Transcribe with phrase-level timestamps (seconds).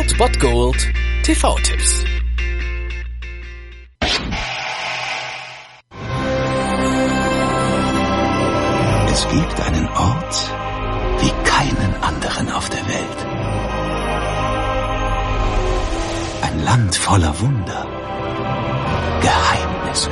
[0.00, 0.92] Old Bot Gold
[1.24, 2.04] TV-Tipps.
[9.12, 10.54] Es gibt einen Ort
[11.20, 13.26] wie keinen anderen auf der Welt.
[16.44, 17.86] Ein Land voller Wunder,
[19.20, 20.10] Geheimnisse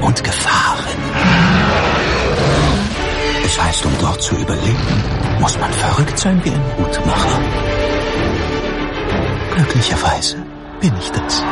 [0.00, 0.98] und Gefahren.
[3.44, 5.02] Es heißt, um dort zu überleben,
[5.40, 7.77] muss man verrückt sein wie ein Hutmacher.
[9.54, 10.36] Glücklicherweise
[10.80, 11.42] bin ich das.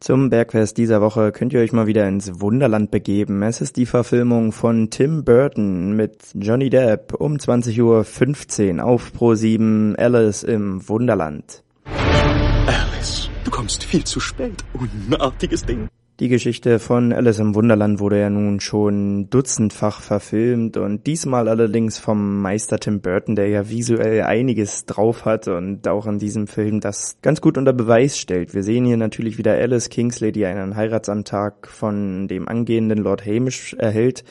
[0.00, 3.42] Zum Bergfest dieser Woche könnt ihr euch mal wieder ins Wunderland begeben.
[3.42, 9.96] Es ist die Verfilmung von Tim Burton mit Johnny Depp um 20.15 Uhr auf Pro7
[9.96, 11.62] Alice im Wunderland.
[11.84, 14.64] Alice, du kommst viel zu spät.
[14.72, 15.88] Unartiges Ding.
[16.20, 21.96] Die Geschichte von Alice im Wunderland wurde ja nun schon dutzendfach verfilmt und diesmal allerdings
[21.96, 26.80] vom Meister Tim Burton, der ja visuell einiges drauf hat und auch in diesem Film
[26.80, 28.52] das ganz gut unter Beweis stellt.
[28.52, 33.74] Wir sehen hier natürlich wieder Alice Kingsley, die einen Heiratsantrag von dem angehenden Lord Hamish
[33.78, 34.22] erhält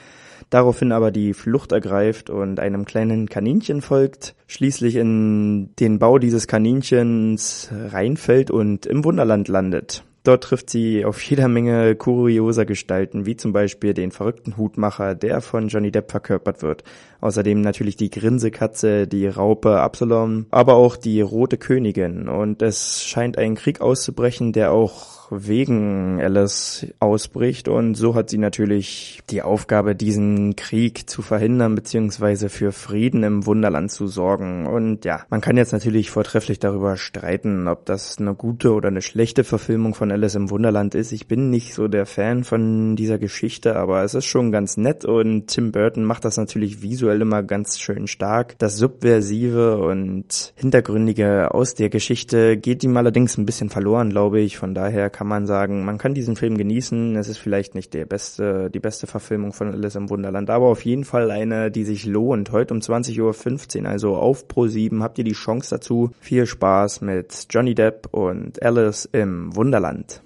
[0.51, 6.47] daraufhin aber die Flucht ergreift und einem kleinen Kaninchen folgt, schließlich in den Bau dieses
[6.47, 10.03] Kaninchens reinfällt und im Wunderland landet.
[10.23, 15.41] Dort trifft sie auf jeder Menge kurioser Gestalten, wie zum Beispiel den verrückten Hutmacher, der
[15.41, 16.83] von Johnny Depp verkörpert wird.
[17.21, 22.27] Außerdem natürlich die Grinsekatze, die Raupe Absalom, aber auch die Rote Königin.
[22.27, 28.37] Und es scheint ein Krieg auszubrechen, der auch wegen Alice ausbricht und so hat sie
[28.37, 34.67] natürlich die Aufgabe, diesen Krieg zu verhindern beziehungsweise für Frieden im Wunderland zu sorgen.
[34.67, 39.01] Und ja, man kann jetzt natürlich vortrefflich darüber streiten, ob das eine gute oder eine
[39.01, 41.11] schlechte Verfilmung von Alice im Wunderland ist.
[41.11, 45.05] Ich bin nicht so der Fan von dieser Geschichte, aber es ist schon ganz nett
[45.05, 48.57] und Tim Burton macht das natürlich visuell immer ganz schön stark.
[48.59, 54.57] Das Subversive und Hintergründige aus der Geschichte geht ihm allerdings ein bisschen verloren, glaube ich.
[54.57, 57.17] Von daher kann man sagen, man kann diesen Film genießen.
[57.17, 60.85] Es ist vielleicht nicht der beste, die beste Verfilmung von Alice im Wunderland, aber auf
[60.85, 62.53] jeden Fall eine, die sich lohnt.
[62.53, 66.11] Heute um 20.15 Uhr, also auf Pro 7, habt ihr die Chance dazu.
[66.21, 70.21] Viel Spaß mit Johnny Depp und Alice im Wunderland.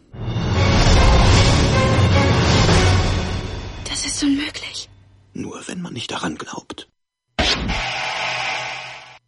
[3.90, 4.92] Das ist unmöglich.
[5.34, 6.88] Nur wenn man nicht daran glaubt.